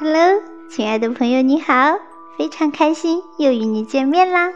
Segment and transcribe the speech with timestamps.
[0.00, 1.98] Hello，亲爱的朋友，你好！
[2.36, 4.52] 非常开心又与你见面啦。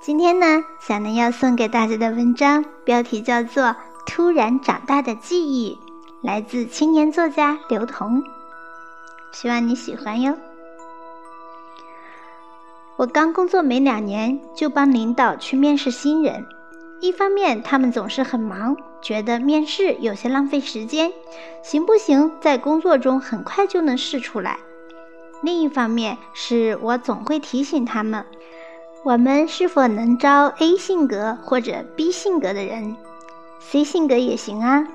[0.00, 3.64] 今天呢，小南要送给大家的文章标题叫做
[4.06, 5.78] 《突然长大的记忆》，
[6.26, 8.22] 来自青年作家刘同。
[9.30, 10.34] 希望你喜欢哟。
[12.96, 16.46] 我刚工作没两年，就帮领导去面试新人。
[17.00, 21.12] 一方面，他们总是很忙，觉得面试有些浪费时间，
[21.62, 24.56] 行不行，在工作中很快就能试出来；
[25.42, 28.24] 另一方面，是我总会提醒他们，
[29.04, 32.96] 我们是否能招 A 性格或者 B 性格的人
[33.60, 34.88] ，C 性格也行啊。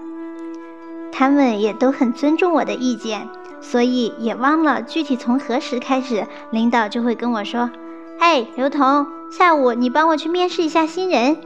[1.11, 3.27] 他们也都很尊重我的意见，
[3.61, 7.69] 所以也忘了具体从何时开始，领导就会跟我说
[8.17, 11.37] ：“哎，刘彤，下午你帮我去面试一下新人。”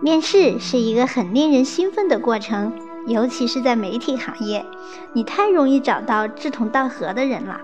[0.00, 2.72] 面试是一个很令人兴奋的过程，
[3.06, 4.64] 尤其是在媒体行业，
[5.12, 7.60] 你太容易找到志同道合的人了。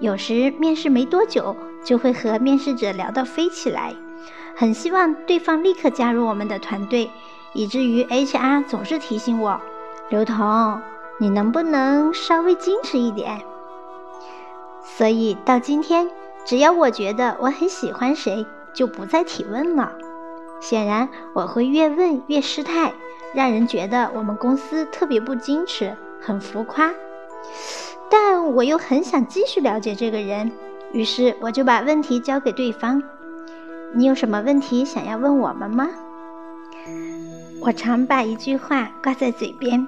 [0.00, 3.94] 有时面试没多久，就会和面试者聊到飞起来，
[4.54, 7.10] 很希望对方立刻加入我们的团队，
[7.52, 9.60] 以至于 HR 总是提醒我
[10.08, 10.80] ：“刘彤，
[11.18, 13.40] 你能不能稍微矜持一点？”
[14.82, 16.10] 所以到今天，
[16.44, 19.92] 只要我觉得我很喜欢谁，就不再提问了。
[20.60, 22.92] 显然，我会越问越失态，
[23.34, 26.92] 让人觉得我们公司特别不矜持，很浮夸。
[28.10, 30.50] 但我又很想继续了解这个人，
[30.92, 33.02] 于是我就把问题交给对方
[33.94, 35.88] ：“你有什么问题想要问我们吗？”
[37.60, 39.86] 我常把一句话挂在嘴边：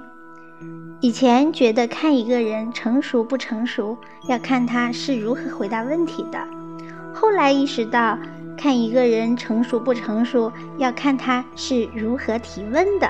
[1.00, 3.96] 以前觉得看一个人成熟不成熟，
[4.28, 6.38] 要看他是如何回答问题的，
[7.14, 8.18] 后来意识到。
[8.58, 13.08] 看一个人成熟不成熟，要看他是如何提问的。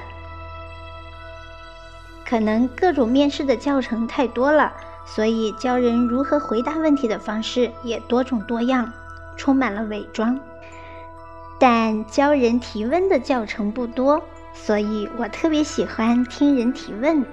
[2.26, 4.74] 可能各种面试的教程太多了，
[5.06, 8.92] 所以教人如何回答问题的方式也多种多样，
[9.38, 10.38] 充满了伪装。
[11.58, 17.24] 但教人提问的教程不多，所以我特别喜欢听人提问。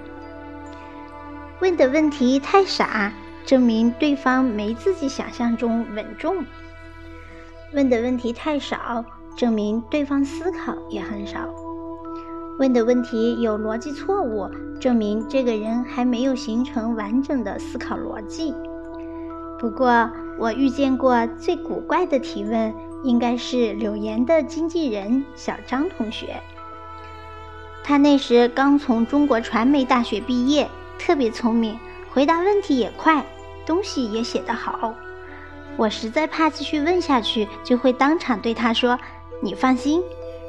[1.60, 3.12] 问的问题太傻，
[3.44, 6.46] 证明对方没自己想象中稳重。
[7.76, 9.04] 问的问题太少，
[9.36, 11.40] 证明对方思考也很少；
[12.58, 14.48] 问的问题有逻辑错误，
[14.80, 18.54] 证明这个人还没有形成完整的思考逻辑。
[19.60, 22.72] 不过，我遇见过最古怪的提问，
[23.04, 26.40] 应该是柳岩的经纪人小张同学。
[27.84, 30.66] 他那时刚从中国传媒大学毕业，
[30.98, 31.78] 特别聪明，
[32.10, 33.22] 回答问题也快，
[33.66, 34.94] 东西也写得好。
[35.76, 38.98] 我实在怕继续问下去，就会当场对他说
[39.42, 40.02] ：“你放心，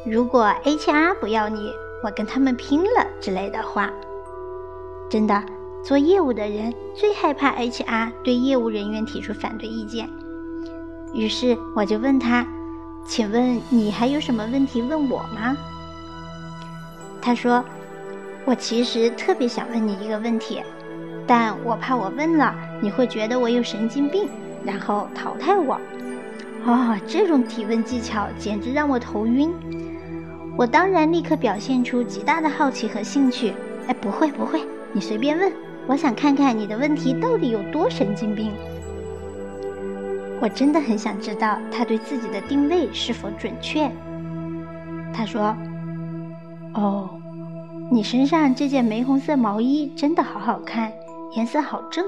[0.05, 1.69] 如果 HR 不要你，
[2.03, 3.91] 我跟他们拼了之类的话。”
[5.09, 5.43] 真的，
[5.83, 10.09] 做业务的人最害怕 HR 对业务人员提出反对意见。
[11.13, 12.47] 于是我就问他
[13.05, 15.57] ：“请问你还有什么问题问我吗？”
[17.21, 17.63] 他说
[18.45, 20.61] ：“我其实特别想问你一个问题，
[21.25, 24.29] 但我怕我问了你会觉得我有神经病。”
[24.67, 25.79] 然后淘汰我，
[26.65, 29.49] 哦，这种提问技巧简直让我头晕。
[30.57, 33.53] 我当然立刻表现出极大的好奇和兴趣。
[33.87, 34.61] 哎，不会不会，
[34.91, 35.49] 你随便问，
[35.87, 38.51] 我想看看你的问题到底有多神经病。
[40.41, 43.89] 我真的很想知道他对自己的定位是否准确。
[45.13, 45.55] 他说
[46.75, 47.09] ：“哦，
[47.89, 50.91] 你身上这件玫红色毛衣真的好好看，
[51.37, 52.05] 颜色好正，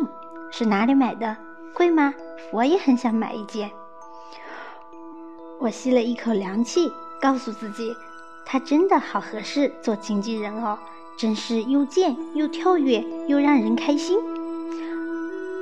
[0.52, 1.38] 是哪里买的？
[1.74, 2.14] 贵吗？”
[2.52, 3.70] 我也很想买一件。
[5.60, 6.92] 我吸了一口凉气，
[7.22, 7.94] 告诉自己，
[8.46, 10.78] 他真的好合适做经纪人哦，
[11.18, 14.18] 真是又贱又跳跃又让人开心。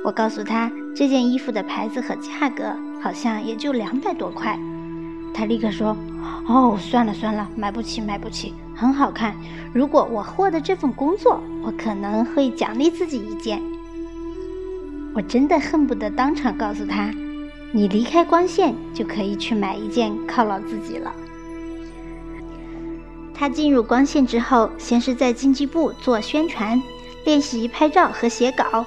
[0.04, 2.72] 我告诉他这件衣服的牌子和价格
[3.02, 4.58] 好像也就两百多块。
[5.34, 5.96] 他立刻说
[6.48, 9.36] ：“哦，算了算了，买不起买不起，很好看。
[9.74, 13.62] 如果我获得这份工作，我可能会奖励自己一件。”
[15.14, 17.12] 我真的恨不得当场告诉他
[17.72, 21.12] ：“你离开光线就可以去买一件犒劳自己了。”
[23.34, 26.80] 他进入光线之后，先是在经济部做宣传、
[27.24, 28.84] 练习拍照和写稿，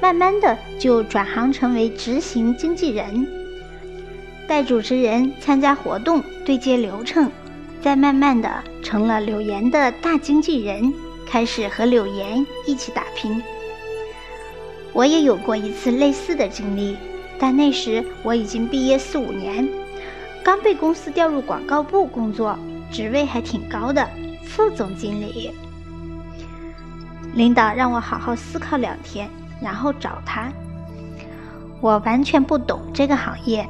[0.00, 3.26] 慢慢的就转行成为执行经纪人，
[4.46, 7.30] 带主持人参加活动、对接流程，
[7.80, 10.92] 再慢慢的成了柳岩的大经纪人，
[11.26, 13.42] 开始和柳岩一起打拼。
[14.94, 16.96] 我也有过一次类似的经历，
[17.38, 19.68] 但那时我已经毕业四五年，
[20.42, 22.56] 刚被公司调入广告部工作，
[22.92, 24.08] 职位还挺高的，
[24.44, 25.50] 副总经理。
[27.34, 29.28] 领导让我好好思考两天，
[29.60, 30.48] 然后找他。
[31.80, 33.68] 我完全不懂这个行业，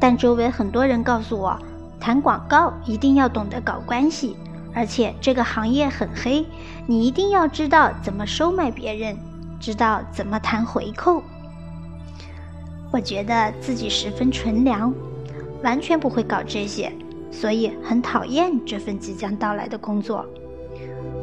[0.00, 1.56] 但周围很多人告诉我，
[2.00, 4.36] 谈广告一定要懂得搞关系，
[4.74, 6.44] 而且这个行业很黑，
[6.86, 9.16] 你一定要知道怎么收买别人，
[9.60, 11.22] 知道怎么谈回扣。
[12.90, 14.92] 我觉得自己十分纯良，
[15.62, 16.90] 完全不会搞这些，
[17.30, 20.24] 所以很讨厌这份即将到来的工作。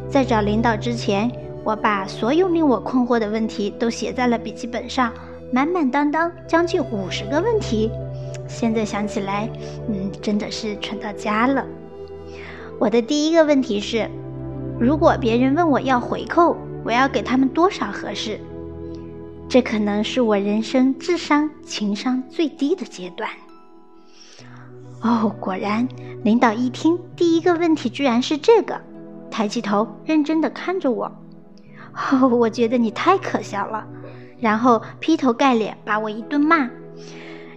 [0.10, 1.32] 在找领导之前，
[1.64, 5.12] 我把所有令我困惑的问题都写在了笔记本上，
[5.52, 7.90] 满满当当，将近五十个问题。
[8.48, 9.50] 现在想起来，
[9.90, 11.66] 嗯，真的是蠢到家了。
[12.80, 14.08] 我的第一个问题是：
[14.80, 16.56] 如果别人问我要回扣，
[16.86, 18.40] 我要给他们多少合适？
[19.50, 23.28] 这可能是我人生智商、情商最低的阶段。
[25.02, 25.88] 哦，果然，
[26.24, 28.80] 领导一听，第一个问题居然是这个，
[29.32, 31.12] 抬起头，认真的看着我。
[32.12, 33.88] 哦，我觉得你太可笑了。
[34.40, 36.70] 然后劈头盖脸把我一顿骂。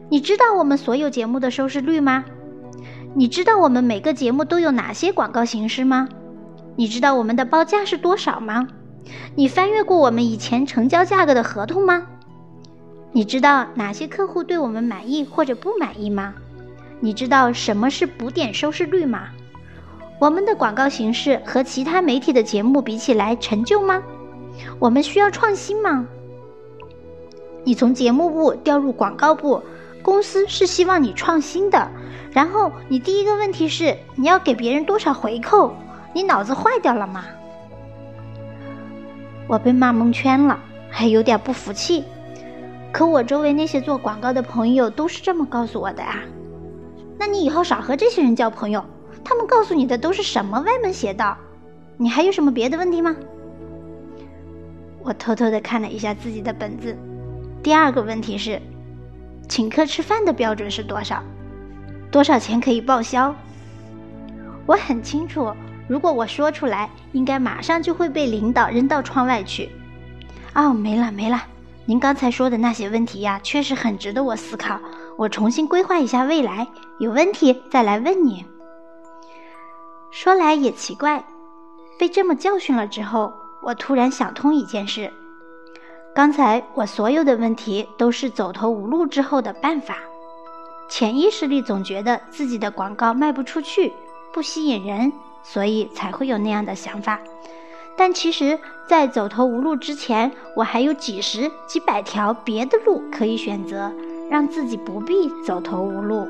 [0.08, 2.24] 你知道我们所有节目的收视率吗？
[3.14, 6.08] 你知道我们每个节目都有哪些广告形式吗？
[6.76, 8.68] 你知道我们的报价是多少吗？
[9.34, 12.06] 你翻阅过我们以前成交价格的合同吗？
[13.12, 16.34] 你知道哪些客户对我们满意或者不满意吗？
[17.00, 19.28] 你知道什么是补点收视率吗？
[20.20, 24.02] 我们的广告形式和其他媒体的节目比起来陈旧吗？
[24.78, 26.06] 我们需要创新吗？
[27.64, 29.62] 你从节目部调入广告部，
[30.02, 31.88] 公司是希望你创新的。
[32.32, 35.74] 然后你第一个问题是你要给别人多少回扣？
[36.12, 37.24] 你脑子坏掉了吗？
[39.48, 40.60] 我被骂蒙圈了，
[40.90, 42.04] 还有点不服气。
[42.92, 46.22] 可我周围那些做广告的朋友都是这么告诉我的啊。
[47.18, 48.84] 那你以后少和这些人交朋友，
[49.24, 51.36] 他们告诉你的都是什么歪门邪道？
[51.96, 53.16] 你还有什么别的问题吗？
[55.02, 56.96] 我偷偷的看了一下自己的本子，
[57.62, 58.60] 第二个问题是，
[59.48, 61.22] 请客吃饭的标准是多少？
[62.10, 63.34] 多少钱可以报销？
[64.66, 65.50] 我很清楚。
[65.88, 69.70] 如果我说出来，应该马上就会被领导扔到窗外去。
[70.54, 71.42] 哦，没了没了，
[71.86, 74.78] 您刚才说的那些问题呀，确实很值得我思考。
[75.16, 76.68] 我重新规划一下未来，
[76.98, 78.44] 有问题再来问你。
[80.10, 81.24] 说来也奇怪，
[81.98, 83.32] 被这么教训了之后，
[83.62, 85.12] 我突然想通一件事：
[86.14, 89.96] 刚才我所有的问题都是走投无路之后的办法。
[90.88, 93.92] 潜意识里总觉得自己的广告卖不出去，
[94.32, 95.12] 不吸引人。
[95.52, 97.18] 所以才会有那样的想法，
[97.96, 103.90] 但其实，在走投无路之前，我还有几十几百条别的路可以选择，
[104.30, 106.28] 让自己不必走投无路。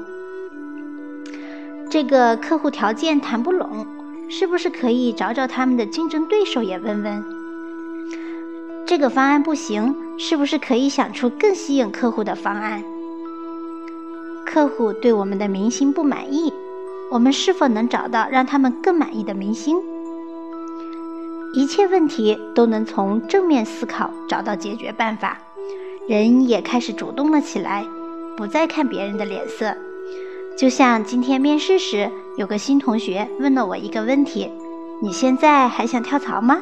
[1.91, 3.87] 这个客户条件谈不拢，
[4.31, 7.25] 是不是可以找找他们的竞争对手也问问？
[8.87, 12.85] 这个方案不行，是不是可以想出更吸引客户的方案？
[14.47, 16.53] 客户对我们的明星不满意。
[17.11, 19.77] 我们是否能找到让他们更满意的明星？
[21.55, 25.39] 一切问题都能从正面思考找到解决办法，
[26.07, 27.85] 人也开始主动了起来，
[28.37, 29.75] 不再看别人的脸色。
[30.59, 34.51] 就像今天面试时，有个新同学问了我一个问题
[35.01, 36.61] ：“你现在还想跳槽吗？”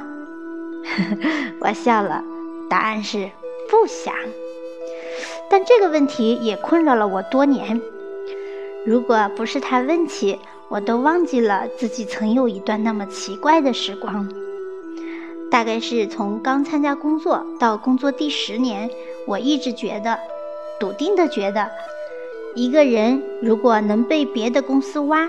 [1.61, 2.23] 我笑了，
[2.71, 3.29] 答案是
[3.69, 4.15] 不想。
[5.51, 7.81] 但这个问题也困扰了我多年。
[8.87, 10.39] 如果不是他问起，
[10.69, 14.29] 我都忘记了自己曾有一段那么奇怪的时光。
[15.51, 18.89] 大概是从刚参加工作到工作第十年，
[19.27, 20.17] 我一直觉得，
[20.79, 21.69] 笃定的觉得，
[22.55, 25.29] 一个人如果能被别的公司挖，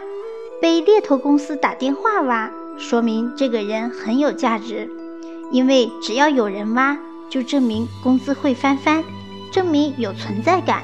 [0.61, 4.87] 被猎头公司打电话挖，说明这个人很有价值。
[5.49, 6.95] 因为只要有人挖，
[7.27, 9.03] 就证明工资会翻番，
[9.51, 10.83] 证明有存在感。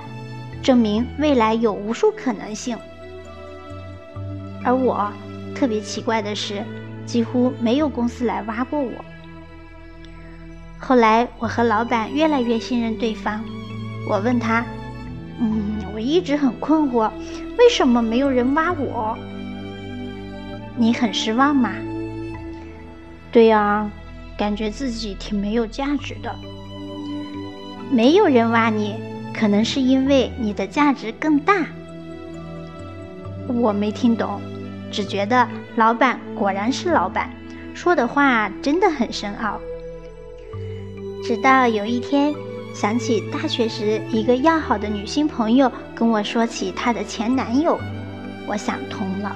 [0.63, 2.77] 证明未来有无数可能性，
[4.63, 5.11] 而我
[5.53, 6.63] 特别奇怪的是，
[7.05, 8.93] 几乎没有公司来挖过我。
[10.79, 13.43] 后来我和老板越来越信任对方，
[14.09, 14.65] 我问他
[15.37, 17.11] ：“嗯，我一直很困惑，
[17.57, 19.17] 为什么没有人挖我？
[20.77, 21.73] 你很失望吗
[23.33, 23.91] ？”“对呀，
[24.37, 26.33] 感觉自己挺没有价值的，
[27.91, 28.95] 没有人挖你。”
[29.33, 31.65] 可能是因为你的价值更大，
[33.47, 34.39] 我没听懂，
[34.91, 37.29] 只觉得老板果然是老板，
[37.73, 39.59] 说的话真的很深奥。
[41.23, 42.33] 直到有一天，
[42.73, 47.79] 想起大学时一个要好的女性朋友跟我说起她的前男友，
[48.47, 49.35] 我想通了。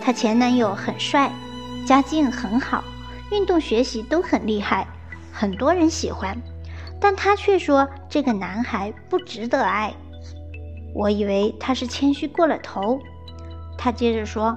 [0.00, 1.30] 她前男友很帅，
[1.86, 2.82] 家境很好，
[3.30, 4.86] 运动学习都很厉害，
[5.30, 6.36] 很多人喜欢，
[7.00, 9.92] 但他却说这个男孩不值得爱。
[10.94, 12.98] 我以为他是谦虚过了头。
[13.78, 14.56] 他接着说：“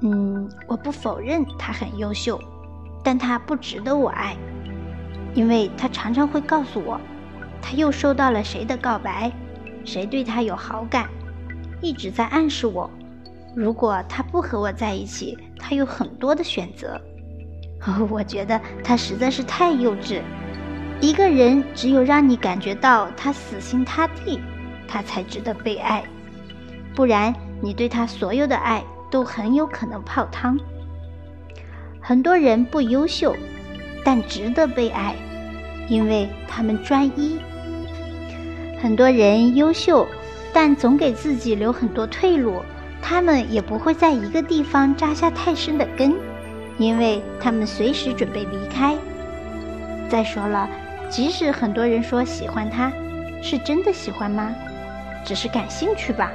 [0.00, 2.40] 嗯，我不否认他很优秀，
[3.02, 4.36] 但他不值得我爱，
[5.34, 7.00] 因为他常常会告诉我，
[7.60, 9.32] 他又收到了谁的告白，
[9.84, 11.08] 谁对他有好感，
[11.80, 12.88] 一直在暗示我，
[13.56, 17.00] 如果他不和我在一起，他有很多的选择。
[18.10, 20.22] 我觉得他实在是太幼稚。
[21.00, 24.40] 一个人只有让你感觉到他死心塌地。”
[24.90, 26.02] 他才值得被爱，
[26.94, 30.58] 不然你对他所有的爱都很有可能泡汤。
[32.00, 33.36] 很多人不优秀，
[34.02, 35.14] 但值得被爱，
[35.90, 37.38] 因为他们专一。
[38.80, 40.08] 很多人优秀，
[40.54, 42.62] 但总给自己留很多退路，
[43.02, 46.14] 他们也不会在一个地方扎下太深的根，
[46.78, 48.96] 因为他们随时准备离开。
[50.08, 50.66] 再说了，
[51.10, 52.92] 即使很多人说喜欢他，
[53.42, 54.54] 是真的喜欢吗？
[55.24, 56.30] 只是感兴趣吧，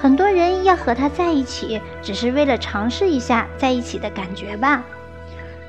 [0.00, 4.84] 很多人要和他在一起，只是为了尝试一下在一起的感觉吧。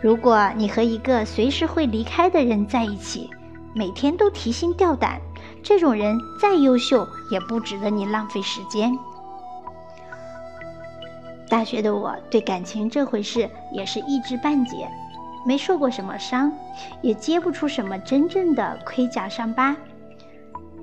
[0.01, 3.29] 如果你和一个随时会离开的人在一起，
[3.73, 5.19] 每天都提心吊胆，
[5.63, 8.97] 这种人再优秀也不值得你浪费时间。
[11.49, 14.87] 大学的我对感情这回事也是一知半解，
[15.47, 16.51] 没受过什么伤，
[17.01, 19.73] 也接不出什么真正的盔甲伤疤。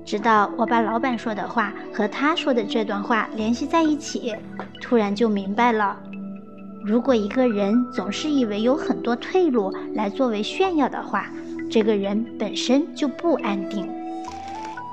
[0.03, 4.35] 直到我把老板说的话和他说的这段话联系在一起，
[4.81, 5.95] 突然就明白了：
[6.83, 11.27] 如果一个人总是以为有很多退路来作为炫耀的话，
[11.69, 13.87] 这个人本身就不安定。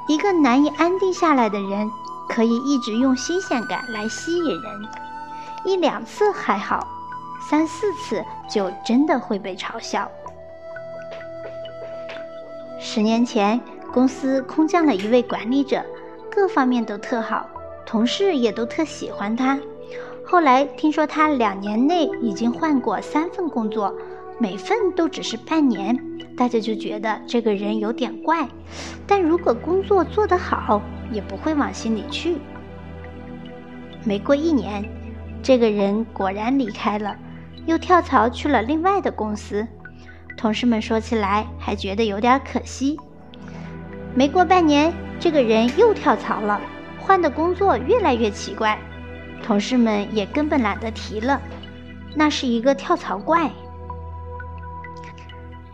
[0.07, 1.91] 一个难以安定下来的人，
[2.29, 4.83] 可以一直用新鲜感来吸引人，
[5.65, 6.87] 一两次还好，
[7.51, 10.11] 三四次就真的会被嘲笑。
[12.79, 13.61] 十年前。
[13.93, 15.85] 公司空降了一位管理者，
[16.31, 17.47] 各方面都特好，
[17.85, 19.61] 同事也都特喜欢他。
[20.25, 23.95] 后来听说他两年内已经换过三份工作，
[24.39, 25.95] 每份都只是半年，
[26.39, 28.49] 大家就觉得这个人有点怪。
[29.07, 30.81] 但如果工作做得好，
[31.13, 32.39] 也不会往心里去。
[34.05, 34.83] 没过一年，
[35.43, 37.15] 这个人果然离开了，
[37.67, 39.67] 又跳槽去了另外的公司。
[40.37, 42.99] 同事们说起来还觉得有点可惜。
[44.15, 46.61] 没过半年，这个人又跳槽了，
[46.99, 48.79] 换的工作越来越奇怪，
[49.43, 51.41] 同事们也根本懒得提了。
[52.15, 53.51] 那是一个跳槽怪。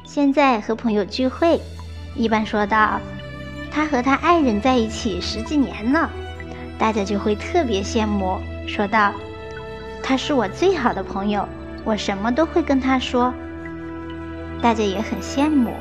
[0.04, 1.60] 现在和朋友聚会，
[2.14, 3.00] 一般说到
[3.70, 6.10] 他和他爱人在一起十几年了，
[6.78, 9.12] 大家就会特别羡慕，说道
[10.02, 11.46] ：“他是我最好的朋友，
[11.88, 13.32] 我什么都会跟他说。”
[14.60, 15.72] 大家也很羡慕。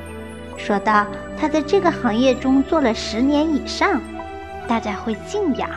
[0.56, 1.06] 说道
[1.38, 4.02] ：“他在这个行业中做了十年以上，
[4.68, 5.70] 大家会敬仰。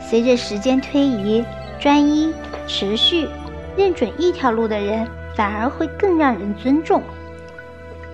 [0.00, 1.44] 随着时间推移，
[1.80, 2.32] 专一、
[2.68, 3.28] 持续、
[3.76, 7.02] 认准一条路的人，反而会更让人尊重。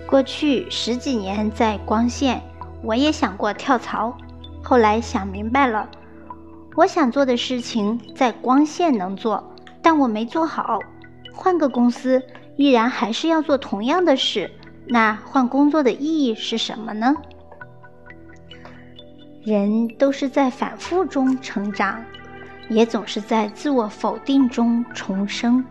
[0.07, 2.41] 过去十几年在光线，
[2.83, 4.17] 我也想过跳槽，
[4.63, 5.89] 后来想明白了，
[6.75, 9.52] 我想做的事情在光线能做，
[9.83, 10.79] 但我没做好，
[11.33, 12.23] 换个公司。”
[12.55, 14.49] 依然还是要做同样的事，
[14.87, 17.17] 那换工作的意义是什么呢？
[19.43, 22.05] 人都是在反复中成长，
[22.69, 25.65] 也总是在自我否定中重生。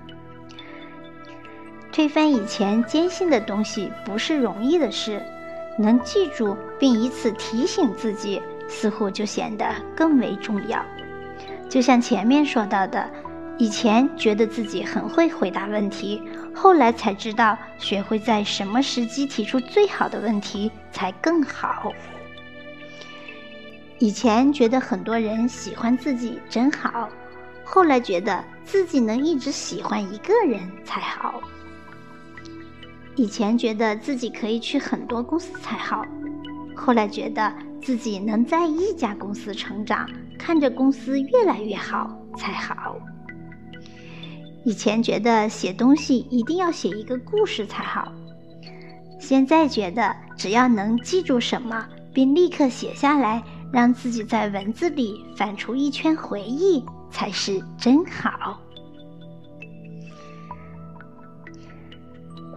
[1.91, 5.21] 推翻以前坚信的东西不是容易的事，
[5.77, 9.65] 能记住并以此提醒自己，似乎就显得
[9.95, 10.83] 更为重要。
[11.69, 13.07] 就像前面说到的。
[13.57, 16.21] 以前觉得自己很会回答问题，
[16.55, 21.93] 后来才知道学会在什么时机提出最好的问题才更好。
[23.99, 27.07] 以前觉得很多人喜欢自己真好，
[27.63, 31.39] 后来觉得自己能一直喜欢一个人才好。
[33.15, 36.03] 以前觉得自己可以去很多公司才好，
[36.75, 42.97] 后来觉得自己能在一家公司成长，看着公司越来越好才好。
[44.63, 48.11] 以前觉得写东西一定要写一个故事才好，
[49.19, 53.41] 现在觉得只要能记住什么，并立刻写下来，
[53.73, 58.59] 让自己在文字里翻出一圈回忆，才是真好。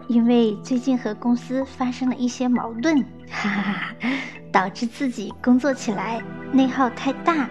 [0.07, 4.11] 因为最近和公司发生了一些矛盾，哈哈哈，
[4.53, 7.49] 导致自己工作起来内耗太大，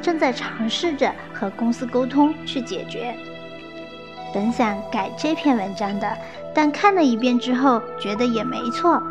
[0.00, 3.16] 正在尝试着和公司沟通去解决。
[4.32, 6.16] 本想改这篇文章的，
[6.54, 9.02] 但看了一遍之后，觉得也没错。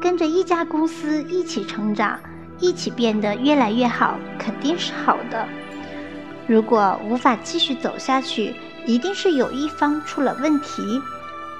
[0.00, 2.18] 跟着一家公司一起成长，
[2.58, 5.46] 一起变得越来越好，肯定是好的。
[6.46, 11.00] 如果无法继续走下去，一定是有一方出了问题。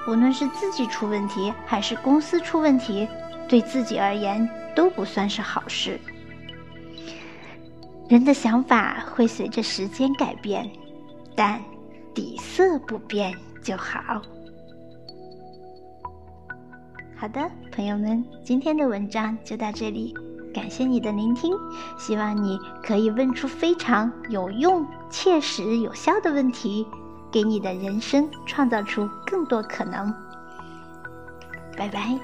[0.08, 3.06] 无论是自己出问题，还是公司出问题，
[3.46, 6.00] 对自己而言都不算是好事。
[8.08, 10.68] 人的想法会随着时间改变，
[11.36, 11.60] 但
[12.14, 14.22] 底色不变就好。
[17.16, 20.12] 好的，朋友们，今天的文章就到这里，
[20.52, 21.54] 感谢你的聆听。
[21.96, 26.86] 希望你可以问出非常有用、切实有效的问题，
[27.30, 30.12] 给你的人生创造出更多可能。
[31.76, 32.18] 拜拜。